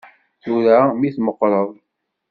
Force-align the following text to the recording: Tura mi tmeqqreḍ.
Tura 0.41 0.79
mi 0.99 1.09
tmeqqreḍ. 1.15 1.69